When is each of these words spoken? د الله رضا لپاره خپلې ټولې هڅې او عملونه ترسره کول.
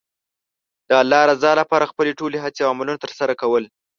د 0.87 0.89
الله 1.01 1.21
رضا 1.31 1.51
لپاره 1.61 1.89
خپلې 1.91 2.11
ټولې 2.19 2.37
هڅې 2.43 2.61
او 2.63 2.71
عملونه 2.73 2.97
ترسره 3.03 3.33
کول. 3.41 3.63